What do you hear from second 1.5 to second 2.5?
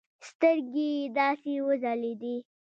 وځلېدې.